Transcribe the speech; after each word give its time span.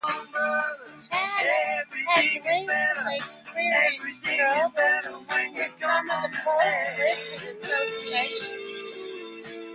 China 0.03 0.65
has 1.11 2.33
recently 2.49 3.17
experienced 3.17 4.25
trouble 4.25 5.23
with 5.53 5.71
some 5.73 6.09
of 6.09 6.23
the 6.23 6.29
post 6.43 6.91
listed 6.97 7.57
associations. 7.61 9.65